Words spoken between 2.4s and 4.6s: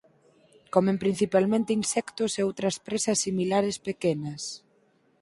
outras presas similares pequenas.